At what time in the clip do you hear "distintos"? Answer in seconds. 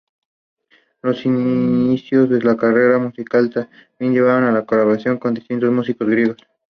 5.35-5.71